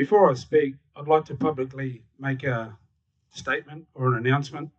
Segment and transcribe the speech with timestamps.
[0.00, 2.74] Before I speak, I'd like to publicly make a
[3.32, 4.70] statement or an announcement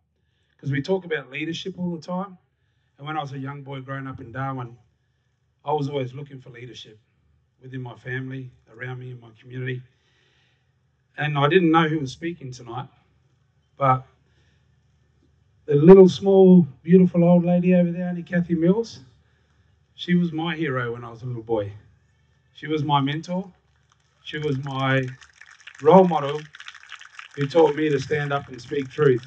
[0.50, 2.36] because we talk about leadership all the time.
[2.98, 4.76] And when I was a young boy growing up in Darwin,
[5.64, 6.98] I was always looking for leadership
[7.62, 9.80] within my family, around me, in my community.
[11.16, 12.88] And I didn't know who was speaking tonight,
[13.76, 14.04] but
[15.66, 18.98] the little, small, beautiful old lady over there, Auntie Kathy Mills,
[19.94, 21.72] she was my hero when I was a little boy.
[22.54, 23.52] She was my mentor.
[24.24, 25.02] She was my
[25.82, 26.40] role model
[27.36, 29.22] who taught me to stand up and speak truth.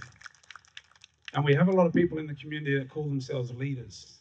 [1.33, 4.19] And we have a lot of people in the community that call themselves leaders.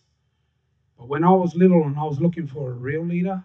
[0.98, 3.42] But when I was little and I was looking for a real leader,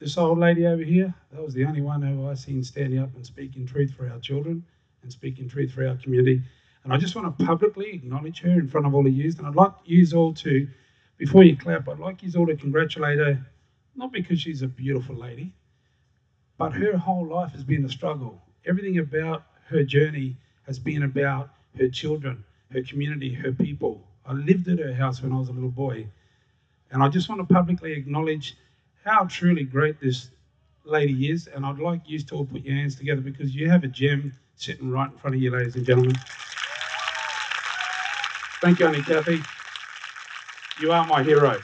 [0.00, 3.14] this old lady over here, that was the only one who I seen standing up
[3.14, 4.64] and speaking truth for our children
[5.02, 6.42] and speaking truth for our community.
[6.82, 9.32] And I just want to publicly acknowledge her in front of all of you.
[9.38, 10.66] And I'd like you all to,
[11.18, 13.46] before you clap, I'd like you all to congratulate her,
[13.94, 15.52] not because she's a beautiful lady,
[16.58, 18.40] but her whole life has been a struggle.
[18.66, 24.00] Everything about her journey has been about her children, her community, her people.
[24.26, 26.06] I lived at her house when I was a little boy.
[26.90, 28.56] And I just want to publicly acknowledge
[29.04, 30.30] how truly great this
[30.84, 31.48] lady is.
[31.48, 34.32] And I'd like you to all put your hands together because you have a gem
[34.56, 36.16] sitting right in front of you, ladies and gentlemen.
[38.60, 39.42] Thank you, Auntie Kathy.
[40.80, 41.60] You are my hero.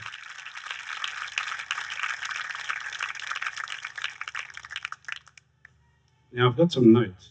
[6.31, 7.29] Now, I've got some notes.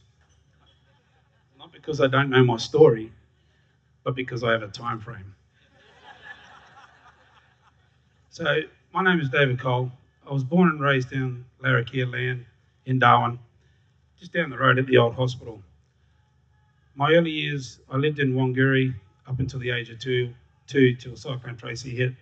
[1.58, 3.12] Not because I don't know my story,
[4.02, 5.34] but because I have a time frame.
[8.30, 9.90] So, my name is David Cole.
[10.28, 12.44] I was born and raised in Larrakia land
[12.86, 13.38] in Darwin,
[14.18, 15.62] just down the road at the old hospital.
[16.94, 18.94] My early years, I lived in Wanguri
[19.28, 20.34] up until the age of two,
[20.66, 22.14] two till Cyclone Tracy hit.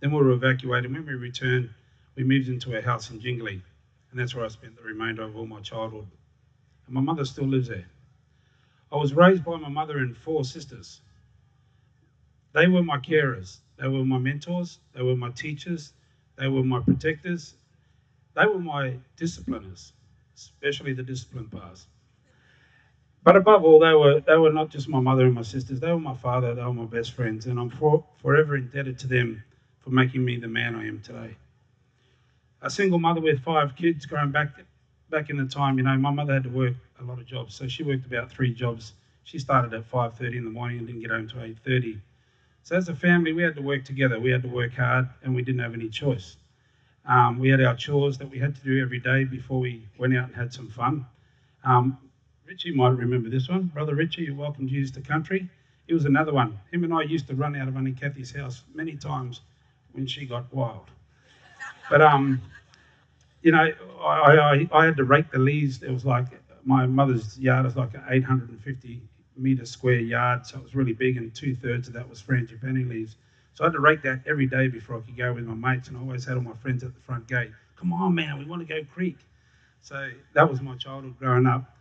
[0.00, 0.92] Then we were evacuated.
[0.92, 1.70] When we returned,
[2.16, 3.60] we moved into a house in Jingili,
[4.14, 6.06] and that's where I spent the remainder of all my childhood.
[6.86, 7.86] And my mother still lives there.
[8.92, 11.00] I was raised by my mother and four sisters.
[12.52, 13.58] They were my carers.
[13.76, 14.78] They were my mentors.
[14.94, 15.94] They were my teachers.
[16.36, 17.54] They were my protectors.
[18.36, 19.92] They were my discipliners,
[20.36, 21.88] especially the discipline parts.
[23.24, 25.80] But above all, they were they were not just my mother and my sisters.
[25.80, 26.54] They were my father.
[26.54, 29.42] They were my best friends, and I'm for, forever indebted to them
[29.80, 31.34] for making me the man I am today.
[32.64, 34.48] A single mother with five kids, growing back
[35.10, 37.54] back in the time, you know, my mother had to work a lot of jobs,
[37.54, 38.94] so she worked about three jobs.
[39.22, 42.00] She started at 5:30 in the morning and didn't get home till 8:30.
[42.62, 44.18] So as a family, we had to work together.
[44.18, 46.38] We had to work hard, and we didn't have any choice.
[47.04, 50.16] Um, we had our chores that we had to do every day before we went
[50.16, 51.04] out and had some fun.
[51.64, 51.98] Um,
[52.46, 53.64] Richie might remember this one.
[53.64, 55.50] Brother Richie, who welcomed Jesus to country.
[55.86, 56.60] He was another one.
[56.72, 59.42] Him and I used to run out of Auntie Kathy's house many times
[59.92, 60.90] when she got wild.
[61.90, 62.40] But um,
[63.42, 64.06] you know, I,
[64.36, 65.82] I, I had to rake the leaves.
[65.82, 66.26] It was like
[66.64, 69.02] my mother's yard is like an 850
[69.36, 72.88] metre square yard, so it was really big, and two thirds of that was frangipani
[72.88, 73.16] leaves.
[73.54, 75.88] So I had to rake that every day before I could go with my mates,
[75.88, 77.50] and I always had all my friends at the front gate.
[77.76, 79.18] Come on, man, we want to go creek.
[79.82, 81.76] So that was my childhood growing up,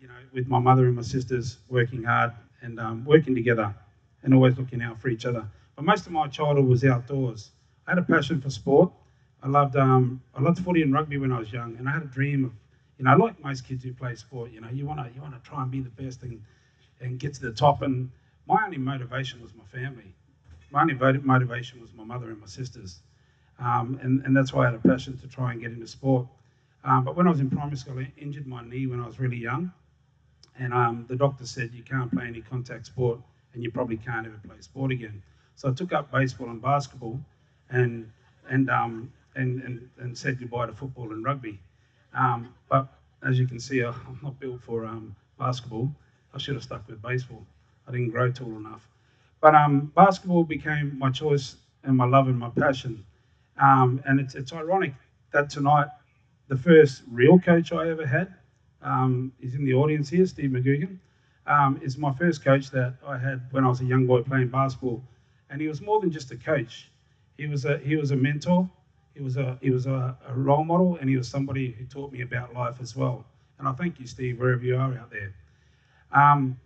[0.00, 2.32] you know, with my mother and my sisters working hard
[2.62, 3.72] and um, working together
[4.22, 5.46] and always looking out for each other.
[5.76, 7.50] But most of my childhood was outdoors.
[7.86, 8.92] I had a passion for sport.
[9.44, 12.02] I loved um, I loved footy and rugby when I was young, and I had
[12.02, 12.52] a dream of,
[12.98, 15.34] you know, like most kids who play sport, you know, you want to you want
[15.34, 16.40] to try and be the best and
[17.00, 17.82] and get to the top.
[17.82, 18.10] And
[18.48, 20.14] my only motivation was my family.
[20.70, 23.00] My only motivation was my mother and my sisters,
[23.58, 26.26] um, and and that's why I had a passion to try and get into sport.
[26.82, 29.20] Um, but when I was in primary school, I injured my knee when I was
[29.20, 29.70] really young,
[30.58, 33.20] and um, the doctor said you can't play any contact sport,
[33.52, 35.22] and you probably can't ever play sport again.
[35.54, 37.20] So I took up baseball and basketball,
[37.68, 38.10] and
[38.48, 41.60] and um, and, and, and said goodbye to football and rugby.
[42.14, 42.88] Um, but
[43.22, 45.90] as you can see, I'm not built for um, basketball.
[46.34, 47.44] I should have stuck with baseball.
[47.88, 48.86] I didn't grow tall enough.
[49.40, 53.04] But um, basketball became my choice and my love and my passion.
[53.60, 54.94] Um, and it's, it's ironic
[55.32, 55.88] that tonight,
[56.48, 58.34] the first real coach I ever had
[58.82, 60.98] um, is in the audience here, Steve McGugan.
[61.46, 64.48] Um, is my first coach that I had when I was a young boy playing
[64.48, 65.02] basketball.
[65.50, 66.90] And he was more than just a coach.
[67.36, 68.68] He was a, he was a mentor
[69.14, 72.12] he was a he was a, a, role model, and he was somebody who taught
[72.12, 73.24] me about life as well.
[73.58, 75.32] And I thank you, Steve, wherever you are out there.
[76.12, 76.58] Um,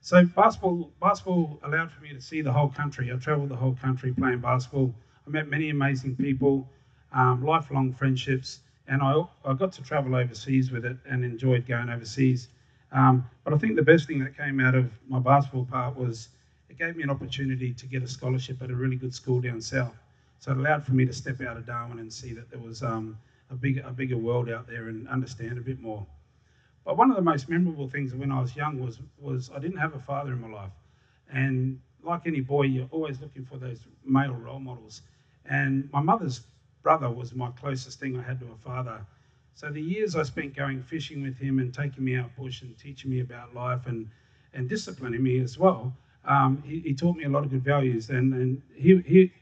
[0.00, 3.12] so basketball basketball allowed for me to see the whole country.
[3.12, 4.94] I travelled the whole country playing basketball.
[5.26, 6.68] I met many amazing people,
[7.12, 11.90] um, lifelong friendships, and I I got to travel overseas with it and enjoyed going
[11.90, 12.48] overseas.
[12.92, 16.28] Um, but I think the best thing that came out of my basketball part was
[16.70, 19.60] it gave me an opportunity to get a scholarship at a really good school down
[19.60, 19.96] south.
[20.38, 22.82] So it allowed for me to step out of Darwin and see that there was
[22.82, 23.18] um,
[23.50, 26.06] a bigger, a bigger world out there and understand a bit more.
[26.84, 29.78] But one of the most memorable things when I was young was, was I didn't
[29.78, 30.70] have a father in my life.
[31.32, 35.02] And like any boy, you're always looking for those male role models.
[35.44, 36.42] And my mother's
[36.82, 39.04] brother was my closest thing I had to a father.
[39.54, 42.76] So the years I spent going fishing with him and taking me out bush and
[42.78, 44.08] teaching me about life and,
[44.54, 45.92] and disciplining me as well,
[46.24, 48.10] um, he, he, taught me a lot of good values.
[48.10, 49.32] And, and he, he,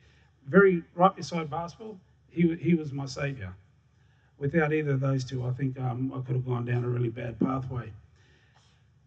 [0.49, 1.99] very right beside basketball,
[2.31, 3.55] he, he was my saviour.
[4.39, 7.09] Without either of those two, I think um, I could have gone down a really
[7.09, 7.93] bad pathway.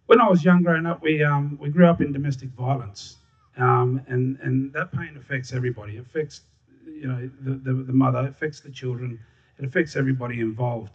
[0.05, 3.17] When I was young growing up, we, um, we grew up in domestic violence.
[3.57, 5.97] Um, and, and that pain affects everybody.
[5.97, 6.41] It affects
[6.85, 9.19] you know, the, the, the mother, it affects the children,
[9.57, 10.93] it affects everybody involved.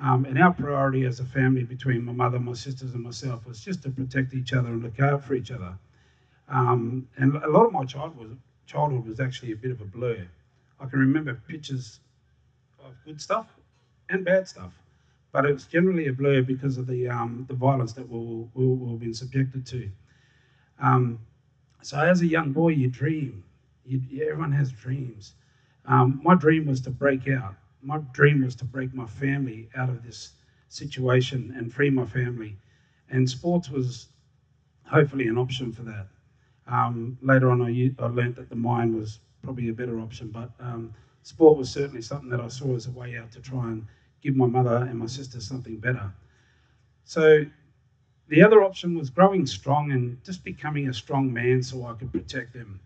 [0.00, 3.60] Um, and our priority as a family between my mother, my sisters, and myself was
[3.60, 5.76] just to protect each other and look out for each other.
[6.48, 10.26] Um, and a lot of my childhood, childhood was actually a bit of a blur.
[10.80, 12.00] I can remember pictures
[12.84, 13.48] of good stuff
[14.10, 14.72] and bad stuff,
[15.32, 18.18] but it was generally a blur because of the, um, the violence that we
[18.54, 19.90] we we've been subjected to.
[20.80, 21.20] Um,
[21.82, 23.44] so as a young boy, you dream.
[23.84, 25.34] You, everyone has dreams.
[25.86, 27.54] Um, my dream was to break out.
[27.82, 30.32] My dream was to break my family out of this
[30.68, 32.56] situation and free my family.
[33.10, 34.08] And sports was
[34.84, 36.06] hopefully an option for that.
[36.68, 40.50] Um, later on, I, I learned that the mine was probably a better option, but
[40.58, 40.92] um,
[41.22, 43.86] sport was certainly something that I saw as a way out to try and
[44.22, 46.12] give my mother and my sister something better.
[47.04, 47.44] So
[48.28, 52.12] the other option was growing strong and just becoming a strong man so I could
[52.12, 52.80] protect them.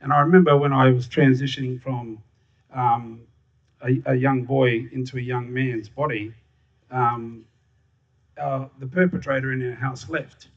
[0.00, 2.18] And I remember when I was transitioning from
[2.74, 3.20] um,
[3.82, 6.34] a, a, young boy into a young man's body,
[6.90, 7.44] um,
[8.36, 10.48] uh, the perpetrator in our house left,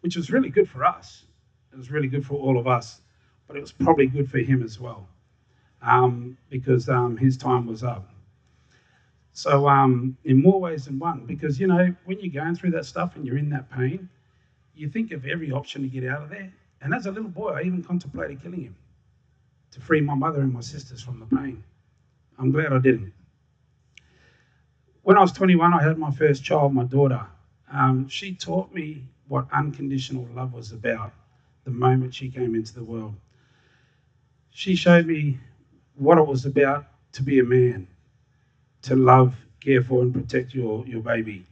[0.00, 1.24] which was really good for us.
[1.72, 3.00] It was really good for all of us,
[3.46, 5.06] but it was probably good for him as well
[5.82, 8.08] um, because um, his time was up.
[9.32, 12.84] So, um, in more ways than one, because you know, when you're going through that
[12.84, 14.08] stuff and you're in that pain,
[14.74, 16.52] you think of every option to get out of there.
[16.82, 18.76] And as a little boy, I even contemplated killing him
[19.72, 21.62] to free my mother and my sisters from the pain.
[22.38, 23.12] I'm glad I didn't.
[25.02, 27.24] When I was 21, I had my first child, my daughter.
[27.72, 31.12] Um, she taught me what unconditional love was about
[31.64, 33.14] the moment she came into the world.
[34.50, 35.38] She showed me
[35.94, 37.86] what it was about to be a man,
[38.82, 41.44] to love, care for, and protect your, your baby.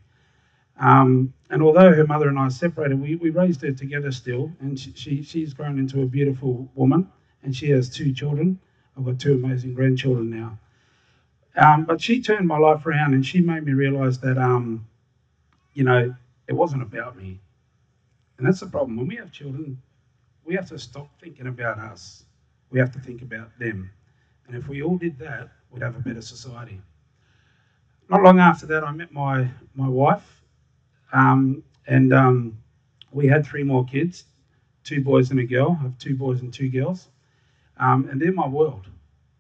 [0.81, 4.79] Um, and although her mother and I separated, we, we raised her together still, and
[4.79, 7.11] she, she, she's grown into a beautiful woman,
[7.43, 8.59] and she has two children.
[8.97, 10.59] I've got two amazing grandchildren now.
[11.57, 14.87] Um, but she turned my life around, and she made me realize that, um,
[15.75, 16.15] you know,
[16.47, 17.41] it wasn't about me.
[18.39, 18.97] And that's the problem.
[18.97, 19.83] When we have children,
[20.49, 22.25] we have to stop thinking about us.
[22.71, 23.91] We have to think about them.
[24.47, 26.81] And if we all did that, we'd have a better society.
[28.09, 30.41] Not long after that, I met my, my wife,
[31.13, 32.59] um, and um,
[33.13, 34.25] we had three more kids
[34.85, 35.77] two boys and a girl.
[35.81, 37.09] I have two boys and two girls.
[37.77, 38.87] Um, and they're my world.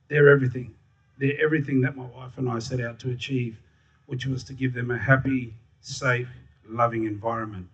[0.08, 0.74] They're everything.
[1.16, 3.56] They're everything that my wife and I set out to achieve,
[4.04, 6.28] which was to give them a happy, safe,
[6.68, 7.66] loving environment.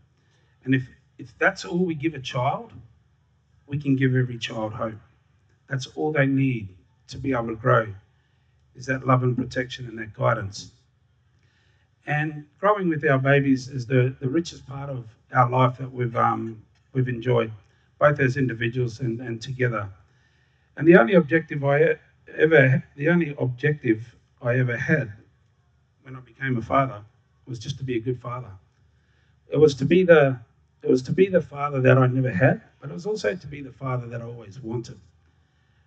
[0.62, 0.88] And if,
[1.18, 2.72] if that's all we give a child,
[3.66, 4.94] we can give every child hope.
[5.68, 6.68] That's all they need
[7.08, 7.86] to be able to grow,
[8.74, 10.70] is that love and protection and that guidance.
[12.06, 16.14] And growing with our babies is the, the richest part of our life that we've,
[16.16, 16.62] um,
[16.92, 17.50] we've enjoyed,
[17.98, 19.88] both as individuals and, and together.
[20.76, 21.96] And the only objective I
[22.36, 25.12] ever, the only objective I ever had
[26.02, 27.00] when I became a father
[27.46, 28.50] was just to be a good father.
[29.48, 30.38] It was to be the,
[30.82, 33.46] it was to be the father that I never had, but it was also to
[33.46, 35.00] be the father that I always wanted.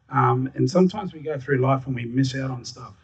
[0.09, 2.95] Um, and sometimes we go through life and we miss out on stuff.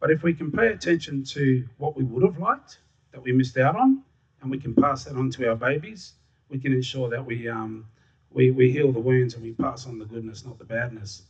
[0.00, 2.80] But if we can pay attention to what we would have liked
[3.12, 4.02] that we missed out on,
[4.42, 6.14] and we can pass that on to our babies,
[6.48, 7.86] we can ensure that we, um,
[8.32, 11.22] we, we heal the wounds and we pass on the goodness, not the badness.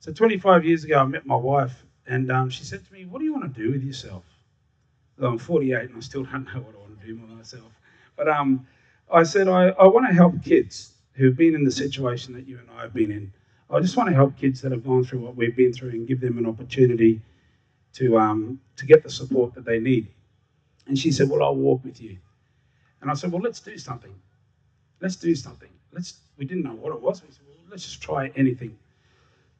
[0.00, 3.20] So 25 years ago, I met my wife, and um, she said to me, What
[3.20, 4.24] do you want to do with yourself?
[5.16, 7.70] Well, I'm 48 and I still don't know what I want to do with myself.
[8.16, 8.66] But um,
[9.12, 12.58] I said, I, I want to help kids who've been in the situation that you
[12.58, 13.32] and I have been in.
[13.70, 16.06] I just want to help kids that have gone through what we've been through and
[16.06, 17.20] give them an opportunity
[17.94, 20.08] to, um, to get the support that they need.
[20.86, 22.16] And she said, Well, I'll walk with you.
[23.00, 24.14] And I said, Well, let's do something.
[25.00, 25.68] Let's do something.
[25.92, 27.22] Let's, we didn't know what it was.
[27.22, 28.76] We said, Well, let's just try anything.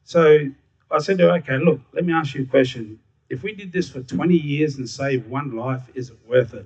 [0.03, 0.49] So
[0.89, 2.99] I said her, Okay, look, let me ask you a question.
[3.29, 6.65] If we did this for 20 years and saved one life, is it worth it?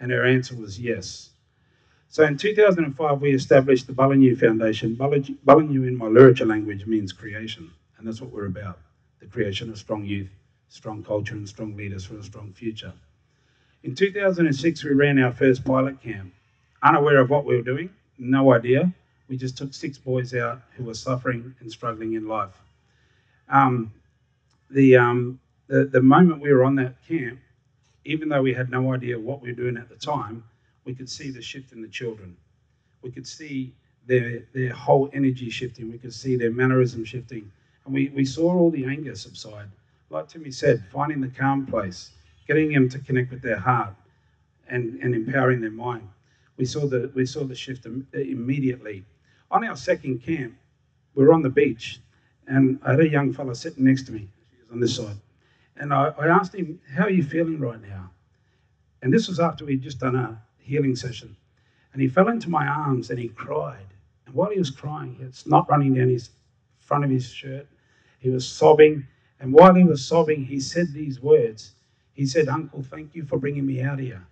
[0.00, 1.30] And her answer was yes.
[2.08, 4.96] So in 2005, we established the Balunu Foundation.
[4.96, 8.78] Balunu in my Larrakia language means creation, and that's what we're about
[9.20, 10.28] the creation of strong youth
[10.68, 12.92] strong culture and strong leaders for a strong future.
[13.82, 16.32] In 2006, we ran our first pilot camp,
[16.82, 18.92] unaware of what we were doing, no idea.
[19.28, 22.54] We just took six boys out who were suffering and struggling in life.
[23.48, 23.92] Um,
[24.70, 27.38] the, um, the, the moment we were on that camp,
[28.04, 30.44] even though we had no idea what we were doing at the time,
[30.86, 32.36] we could see the shift in the children.
[33.02, 33.74] We could see
[34.06, 35.90] their, their whole energy shifting.
[35.90, 37.50] We could see their mannerism shifting.
[37.84, 39.68] And we, we saw all the anger subside.
[40.08, 42.12] Like Timmy said, finding the calm place,
[42.46, 43.94] getting them to connect with their heart
[44.68, 46.08] and, and empowering their mind.
[46.56, 49.04] We saw the, we saw the shift immediately.
[49.50, 50.54] On our second camp,
[51.14, 52.00] we were on the beach,
[52.46, 54.28] and I had a young fella sitting next to me.
[54.52, 55.16] He was on this side.
[55.76, 58.10] And I, I asked him, How are you feeling right now?
[59.02, 61.36] And this was after we'd just done a healing session.
[61.92, 63.86] And he fell into my arms and he cried.
[64.26, 66.30] And while he was crying, he had snot running down his
[66.78, 67.66] front of his shirt.
[68.18, 69.06] He was sobbing.
[69.40, 71.72] And while he was sobbing, he said these words.
[72.12, 74.26] He said, Uncle, thank you for bringing me out here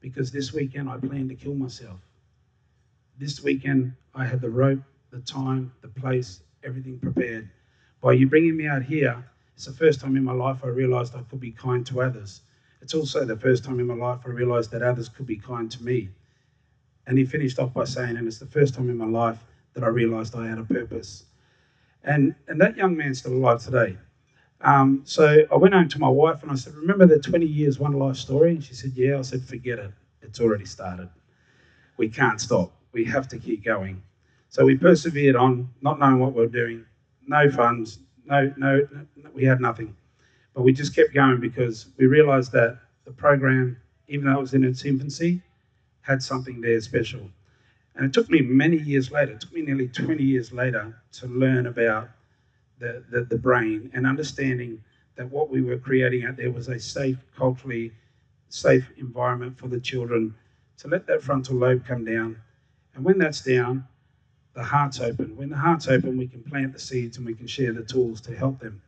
[0.00, 2.00] because this weekend I plan to kill myself.
[3.18, 7.48] This weekend I had the rope, the time, the place, everything prepared.
[8.00, 9.24] By you bringing me out here,
[9.54, 12.42] it's the first time in my life I realized I could be kind to others.
[12.82, 15.70] It's also the first time in my life I realized that others could be kind
[15.70, 16.10] to me.
[17.06, 19.38] And he finished off by saying, and it's the first time in my life
[19.74, 21.24] that I realized I had a purpose.
[22.02, 23.96] And, and that young man's still alive today.
[24.60, 27.78] Um, so I went home to my wife and I said, Remember the 20 years
[27.78, 28.50] one life story?
[28.50, 29.18] And she said, Yeah.
[29.18, 29.92] I said, Forget it.
[30.20, 31.08] It's already started.
[31.96, 32.72] We can't stop.
[32.92, 34.02] We have to keep going.
[34.48, 36.84] So we persevered on, not knowing what we were doing,
[37.26, 38.86] no funds, no, no,
[39.34, 39.96] we had nothing.
[40.54, 43.76] But we just kept going because we realized that the program,
[44.08, 45.42] even though it was in its infancy,
[46.02, 47.30] had something there special.
[47.94, 51.26] And it took me many years later, it took me nearly 20 years later to
[51.26, 52.08] learn about
[52.78, 54.82] the, the, the brain and understanding
[55.16, 57.92] that what we were creating out there was a safe, culturally
[58.48, 60.34] safe environment for the children
[60.78, 62.36] to let that frontal lobe come down.
[62.94, 63.86] And when that's down,
[64.54, 65.36] the heart's open.
[65.36, 68.20] When the heart's open, we can plant the seeds and we can share the tools
[68.22, 68.82] to help them.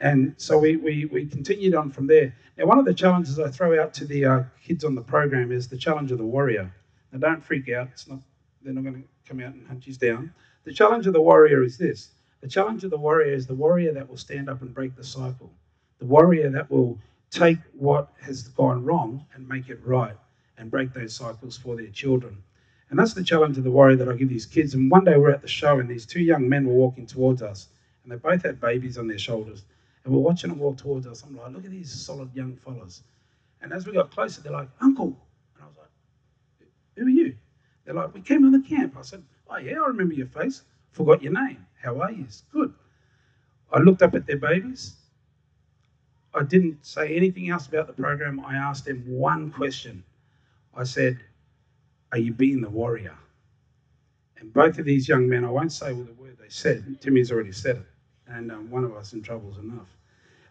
[0.00, 2.34] And so we, we, we continued on from there.
[2.56, 5.50] Now, one of the challenges I throw out to the uh, kids on the program
[5.50, 6.72] is the challenge of the warrior.
[7.12, 7.88] Now, don't freak out.
[7.92, 8.20] It's not,
[8.62, 10.32] they're not going to come out and hunt you down.
[10.64, 13.92] The challenge of the warrior is this the challenge of the warrior is the warrior
[13.94, 15.50] that will stand up and break the cycle,
[15.98, 16.98] the warrior that will
[17.30, 20.16] take what has gone wrong and make it right
[20.56, 22.36] and break those cycles for their children.
[22.90, 24.74] And that's the challenge of the warrior that I give these kids.
[24.74, 27.42] And one day we're at the show, and these two young men were walking towards
[27.42, 27.68] us,
[28.02, 29.64] and they both had babies on their shoulders.
[30.08, 31.22] We're watching them walk towards us.
[31.22, 33.02] I'm like, look at these solid young fellas.
[33.60, 35.16] And as we got closer, they're like, Uncle.
[35.54, 37.36] And I was like, Who are you?
[37.84, 38.96] They're like, We came on the camp.
[38.98, 40.62] I said, Oh, yeah, I remember your face.
[40.92, 41.64] Forgot your name.
[41.82, 42.26] How are you?
[42.52, 42.72] Good.
[43.72, 44.96] I looked up at their babies.
[46.34, 48.40] I didn't say anything else about the program.
[48.44, 50.04] I asked them one question.
[50.74, 51.18] I said,
[52.12, 53.16] Are you being the warrior?
[54.38, 57.52] And both of these young men, I won't say the word they said, Timmy's already
[57.52, 57.86] said it,
[58.28, 59.88] and um, one of us in trouble is enough.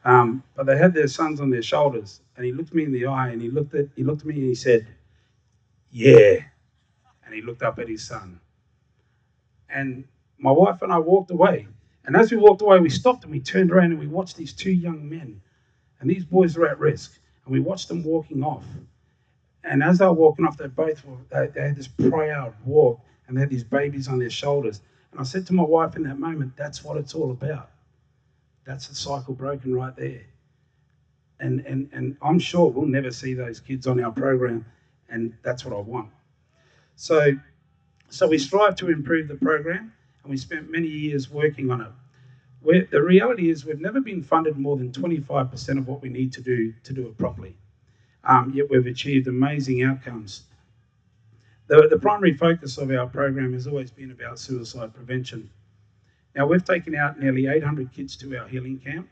[0.08, 3.08] Um, but they had their sons on their shoulders, and he looked me in the
[3.08, 4.88] eye, and he looked at he looked at me and he said,
[5.92, 6.38] "Yeah,"
[7.26, 8.40] and he looked up at his son.
[9.68, 10.06] And
[10.38, 11.68] my wife and I walked away,
[12.06, 14.54] and as we walked away, we stopped and we turned around and we watched these
[14.54, 15.42] two young men,
[16.00, 18.64] and these boys were at risk, and we watched them walking off.
[19.66, 23.02] And as they were walking off, they both were, they, they had this proud walk,
[23.28, 24.80] and they had these babies on their shoulders.
[25.12, 27.72] And I said to my wife in that moment, "That's what it's all about."
[28.68, 30.22] That's the cycle broken right there.
[31.40, 34.66] And, and, and I'm sure we'll never see those kids on our program,
[35.10, 36.10] and that's what I want.
[36.98, 37.32] So,
[38.10, 41.92] so we strive to improve the program, and we spent many years working on it.
[42.62, 46.34] Where the reality is, we've never been funded more than 25% of what we need
[46.34, 47.56] to do to do it properly.
[48.26, 50.44] Um, yet we've achieved amazing outcomes.
[51.68, 55.50] The, the primary focus of our program has always been about suicide prevention.
[56.38, 59.10] Now, we've taken out nearly 800 kids to our healing camp.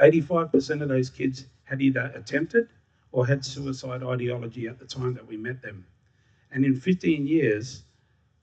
[0.00, 2.68] 85% of those kids had either attempted
[3.12, 5.86] or had suicide ideology at the time that we met them.
[6.50, 7.84] And in 15 years,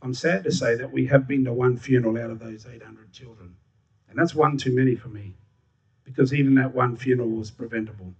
[0.01, 3.11] I'm sad to say that we have been to one funeral out of those 800
[3.11, 3.53] children.
[4.09, 5.35] And that's one too many for me,
[6.05, 8.13] because even that one funeral was preventable.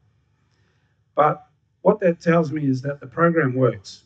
[1.15, 1.48] But
[1.84, 4.03] what that tells me is that the program works.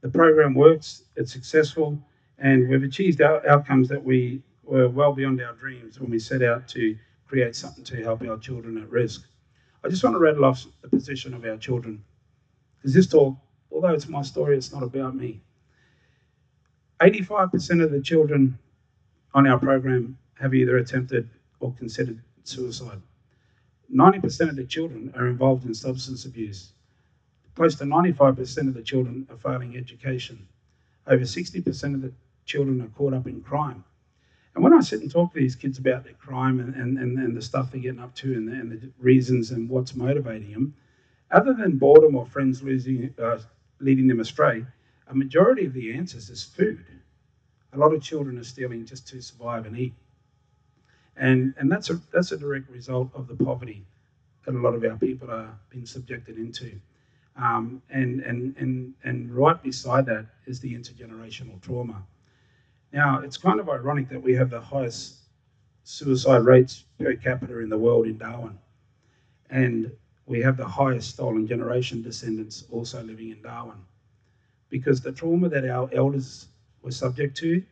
[0.00, 1.98] The program works, it's successful,
[2.38, 6.42] and we've achieved our outcomes that we were well beyond our dreams when we set
[6.42, 9.26] out to create something to help our children at risk.
[9.84, 12.02] I just want to rattle off the position of our children.
[12.78, 13.36] Because this talk,
[13.70, 15.40] although it's my story, it's not about me.
[17.00, 18.58] 85% of the children
[19.34, 21.28] on our program have either attempted
[21.60, 23.00] or considered suicide.
[23.92, 26.72] 90% of the children are involved in substance abuse.
[27.54, 30.46] Close to 95% of the children are failing education.
[31.06, 32.12] Over 60% of the
[32.44, 33.84] children are caught up in crime.
[34.54, 37.18] And when I sit and talk to these kids about their crime and, and, and,
[37.18, 40.52] and the stuff they're getting up to and the, and the reasons and what's motivating
[40.52, 40.74] them,
[41.30, 43.38] other than boredom or friends losing, uh,
[43.80, 44.64] leading them astray,
[45.08, 46.84] a majority of the answers is food.
[47.72, 49.94] A lot of children are stealing just to survive and eat.
[51.16, 53.84] And, and that's, a, that's a direct result of the poverty
[54.44, 56.72] that a lot of our people are being subjected into.
[57.36, 62.04] Um, and, and, and, and right beside that is the intergenerational trauma.
[62.94, 65.16] Now, it's kind of ironic that we have the highest
[65.82, 68.56] suicide rates per capita in the world in Darwin.
[69.50, 69.90] And
[70.26, 73.78] we have the highest stolen generation descendants also living in Darwin.
[74.70, 76.46] Because the trauma that our elders
[76.82, 77.64] were subject to,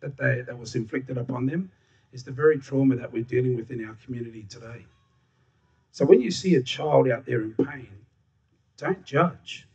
[0.00, 1.70] that, they, that was inflicted upon them,
[2.12, 4.84] is the very trauma that we're dealing with in our community today.
[5.92, 7.88] So when you see a child out there in pain,
[8.76, 9.66] don't judge.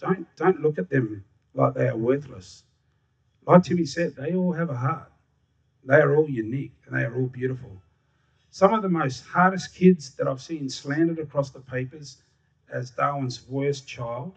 [0.00, 1.22] Don't, don't look at them
[1.52, 2.62] like they are worthless.
[3.48, 5.10] Like Timmy said, they all have a heart.
[5.82, 7.80] They are all unique and they are all beautiful.
[8.50, 12.18] Some of the most hardest kids that I've seen slandered across the papers
[12.70, 14.34] as Darwin's worst child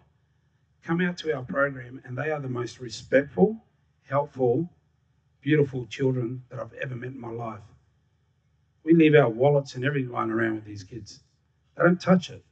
[0.82, 3.62] come out to our program and they are the most respectful,
[4.04, 4.70] helpful,
[5.42, 7.60] beautiful children that I've ever met in my life.
[8.86, 11.20] We leave our wallets and everything around with these kids.
[11.76, 12.46] They don't touch it.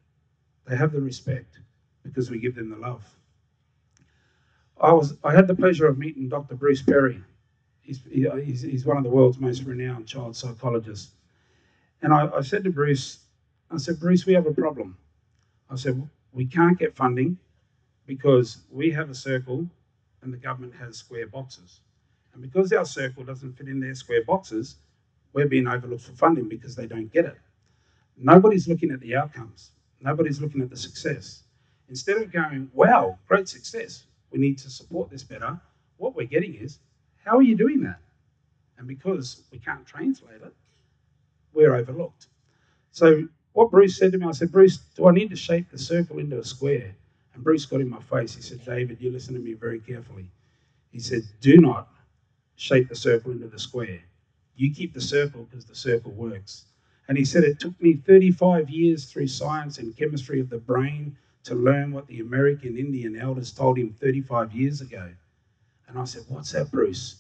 [0.68, 1.58] They have the respect
[2.04, 3.06] because we give them the love.
[4.80, 6.56] I was I had the pleasure of meeting Dr.
[6.56, 7.22] Bruce Perry.
[7.82, 11.12] He's, he's, he's one of the world's most renowned child psychologists.
[12.04, 13.20] And I, I said to Bruce,
[13.72, 14.96] I said, Bruce, we have a problem.
[15.72, 17.38] I said, we can't get funding
[18.06, 19.68] because we have a circle
[20.22, 21.82] and the government has square boxes.
[22.34, 24.76] And because our circle doesn't fit in their square boxes,
[25.34, 27.38] we're being overlooked for funding because they don't get it.
[28.18, 29.72] Nobody's looking at the outcomes.
[30.02, 31.44] Nobody's looking at the success.
[31.90, 35.60] Instead of going, wow, great success, we need to support this better,
[35.98, 36.80] what we're getting is,
[37.26, 38.00] how are you doing that?
[38.78, 40.54] And because we can't translate it,
[41.54, 42.28] we're overlooked.
[42.92, 45.78] So what Bruce said to me, I said, Bruce, do I need to shape the
[45.78, 46.96] circle into a square?
[47.34, 48.36] And Bruce got in my face.
[48.36, 50.30] He said, David, you listen to me very carefully.
[50.92, 51.89] He said, do not
[52.56, 54.02] shape the circle into the square.
[54.56, 56.65] You keep the circle because the circle works.
[57.08, 61.18] And he said, It took me 35 years through science and chemistry of the brain
[61.43, 65.10] to learn what the American Indian elders told him 35 years ago.
[65.88, 67.15] And I said, What's that, Bruce?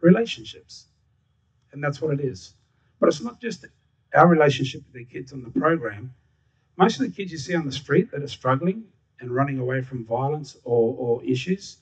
[0.00, 0.86] Relationships.
[1.72, 2.54] And that's what it is.
[3.00, 3.64] But it's not just
[4.14, 6.14] our relationship with the kids on the program.
[6.76, 8.84] Most of the kids you see on the street that are struggling
[9.20, 11.78] and running away from violence or, or issues,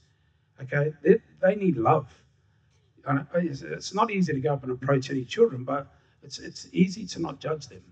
[0.63, 2.09] okay, they, they need love.
[3.07, 7.07] And it's not easy to go up and approach any children, but it's, it's easy
[7.07, 7.83] to not judge them.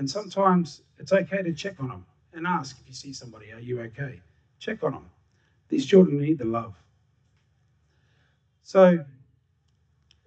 [0.00, 3.60] And sometimes it's okay to check on them and ask if you see somebody, are
[3.60, 4.22] you okay?
[4.58, 5.10] Check on them.
[5.68, 6.74] These children need the love.
[8.62, 9.04] So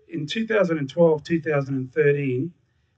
[0.07, 2.53] in 2012, 2013,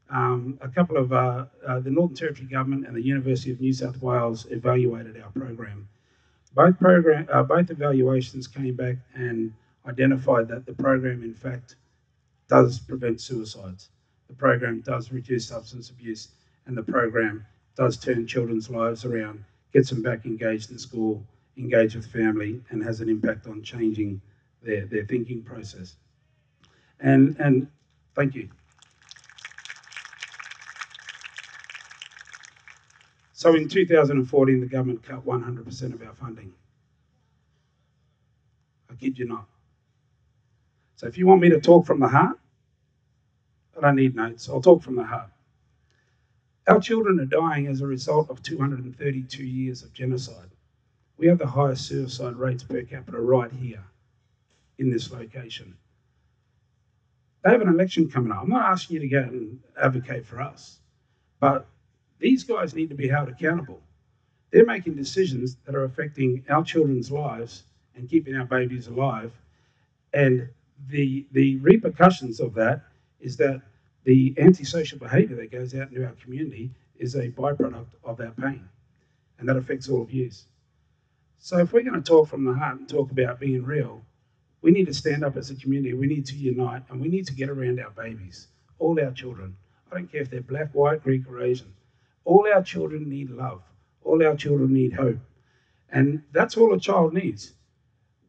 [0.10, 3.72] um, a couple of uh, uh, the Northern Territory Government and the University of New
[3.72, 5.88] South Wales evaluated our program.
[6.54, 9.54] Both program, uh, both evaluations came back and
[9.88, 11.78] identified that the program, in fact,
[12.50, 13.92] does prevent suicides.
[14.28, 16.28] The program does reduce substance abuse,
[16.66, 21.24] and the program does turn children's lives around, gets them back engaged in school,
[21.58, 24.22] engaged with family, and has an impact on changing
[24.62, 25.96] their, their thinking process.
[27.00, 27.68] And, and
[28.16, 28.50] thank you.
[33.34, 36.54] So in 2014, the government cut 100% of our funding.
[38.90, 39.46] I kid you not.
[40.96, 42.40] So if you want me to talk from the heart,
[43.78, 44.50] I don't need notes.
[44.50, 45.30] I'll talk from the heart.
[46.68, 50.50] Our children are dying as a result of 232 years of genocide.
[51.18, 53.84] We have the highest suicide rates per capita right here
[54.78, 55.78] in this location.
[57.44, 58.42] They have an election coming up.
[58.42, 60.80] I'm not asking you to go and advocate for us,
[61.40, 61.68] but
[62.18, 63.82] these guys need to be held accountable.
[64.52, 67.64] They're making decisions that are affecting our children's lives
[67.96, 69.32] and keeping our babies alive.
[70.14, 70.50] And
[70.88, 72.82] the, the repercussions of that
[73.20, 73.62] is that
[74.06, 78.70] the antisocial behaviour that goes out into our community is a byproduct of our pain,
[79.38, 80.32] and that affects all of you.
[81.40, 84.02] So, if we're going to talk from the heart and talk about being real,
[84.62, 85.94] we need to stand up as a community.
[85.94, 88.48] We need to unite, and we need to get around our babies,
[88.80, 89.56] all our children.
[89.92, 91.74] I don't care if they're black, white, Greek, or Asian.
[92.24, 93.62] All our children need love.
[94.04, 95.20] All our children need hope.
[95.92, 97.54] And that's all a child needs.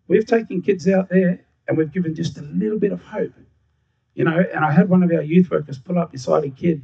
[0.08, 3.32] We've taken kids out there and we've given just a little bit of hope.
[4.16, 6.81] You know, and I had one of our youth workers pull up beside a kid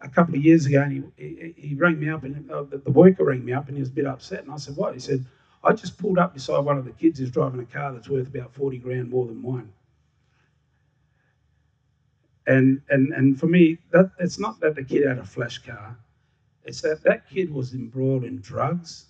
[0.00, 2.90] a couple of years ago, and he, he, he rang me up, and uh, the,
[2.90, 4.42] worker rang me up, and he was a bit upset.
[4.42, 5.22] And I said, "What?" He said,
[5.62, 8.26] "I just pulled up beside one of the kids who's driving a car that's worth
[8.26, 9.70] about forty grand more than mine."
[12.46, 15.98] And and and for me, that it's not that the kid had a flash car;
[16.64, 19.04] it's that that kid was embroiled in drugs.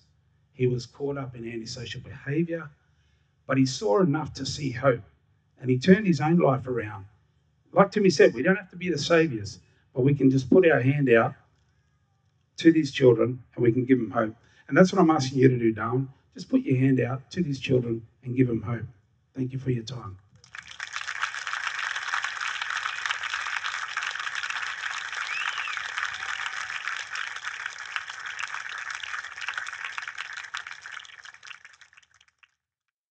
[0.53, 2.69] He was caught up in antisocial behaviour,
[3.47, 5.05] but he saw enough to see hope,
[5.61, 7.07] and he turned his own life around.
[7.73, 9.59] Like Timmy said, we don't have to be the saviours
[9.95, 11.35] but we can just put our hand out
[12.59, 14.35] to these children and we can give them hope.
[14.69, 16.09] And that's what I'm asking you to do, Darwin.
[16.35, 18.87] Just put your hand out to these children and give them hope.
[19.35, 20.17] Thank you for your time.